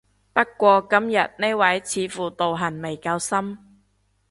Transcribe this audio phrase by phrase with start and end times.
[0.33, 3.59] 不過今日呢位似乎道行未夠深